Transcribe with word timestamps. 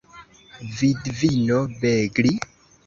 Vidvino 0.79 1.61
Begli? 1.81 2.35